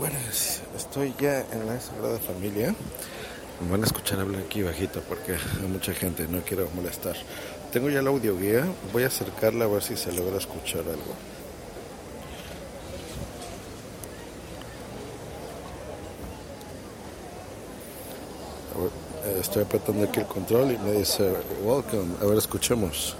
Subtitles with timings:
[0.00, 0.16] Bueno,
[0.74, 2.74] estoy ya en la Sagrada Familia.
[3.60, 7.16] Me van a escuchar hablar aquí bajito porque hay mucha gente, no quiero molestar.
[7.70, 11.14] Tengo ya la audio guía, voy a acercarla a ver si se logra escuchar algo.
[19.26, 21.30] Eh, estoy apretando aquí el control y me dice,
[21.62, 23.16] welcome, a ver, escuchemos.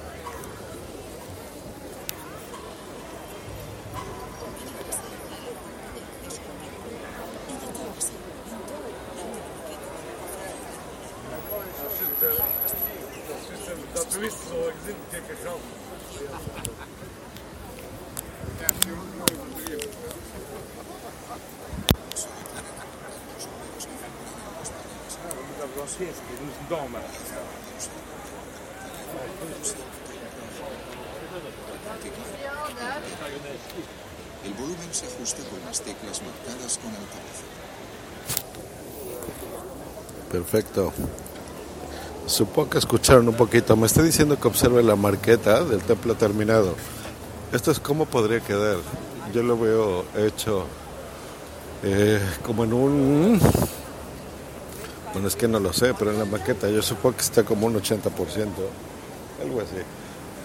[14.00, 14.06] El
[34.54, 37.42] volumen se ajusta con las teclas marcadas con altavoz.
[40.32, 40.94] Perfecto.
[42.30, 43.76] Supongo que escucharon un poquito.
[43.76, 46.76] Me está diciendo que observe la marqueta del templo terminado.
[47.52, 48.76] Esto es cómo podría quedar.
[49.34, 50.64] Yo lo veo hecho
[51.82, 53.40] eh, como en un...
[55.12, 57.66] Bueno, es que no lo sé, pero en la maqueta yo supongo que está como
[57.66, 57.98] un 80%.
[59.42, 59.78] Algo así.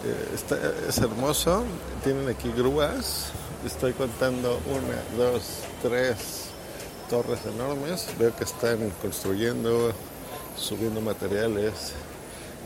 [0.05, 1.65] Eh, es hermoso.
[2.03, 3.27] Tienen aquí grúas.
[3.63, 6.49] Estoy contando una, dos, tres
[7.11, 8.07] torres enormes.
[8.17, 9.93] Veo que están construyendo,
[10.57, 11.93] subiendo materiales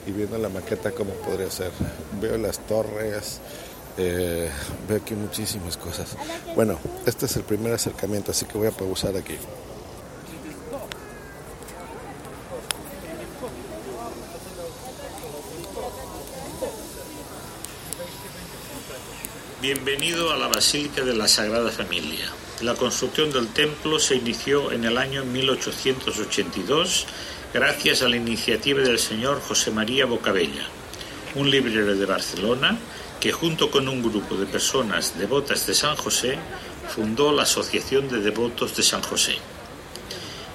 [0.05, 1.71] y viendo la maqueta cómo podría ser.
[2.21, 3.39] Veo las torres,
[3.97, 4.49] eh,
[4.87, 6.15] veo aquí muchísimas cosas.
[6.55, 9.35] Bueno, este es el primer acercamiento, así que voy a pausar aquí.
[19.61, 22.31] Bienvenido a la Basílica de la Sagrada Familia.
[22.61, 27.05] La construcción del templo se inició en el año 1882
[27.53, 30.67] gracias a la iniciativa del señor José María Bocabella,
[31.35, 32.77] un librero de Barcelona
[33.21, 36.37] que junto con un grupo de personas devotas de San José
[36.93, 39.37] fundó la Asociación de Devotos de San José.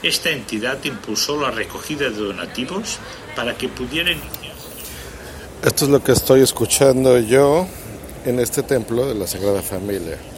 [0.02, 2.98] Esta entidad impulsó la recogida de donativos
[3.34, 4.18] para que pudieran
[5.62, 7.66] Esto es lo que estoy escuchando yo
[8.26, 10.33] en este templo de la Sagrada Familia.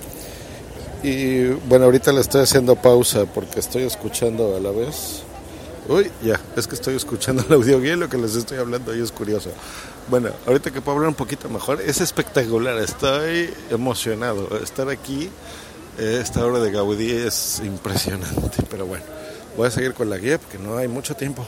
[1.03, 5.23] Y bueno, ahorita le estoy haciendo pausa porque estoy escuchando a la vez.
[5.89, 9.01] Uy, ya, es que estoy escuchando el audio guía, lo que les estoy hablando ahí
[9.01, 9.51] es curioso.
[10.09, 14.59] Bueno, ahorita que puedo hablar un poquito mejor, es espectacular, estoy emocionado.
[14.63, 15.31] Estar aquí,
[15.99, 19.05] esta obra de Gaudí es impresionante, pero bueno,
[19.57, 21.47] voy a seguir con la guía porque no hay mucho tiempo.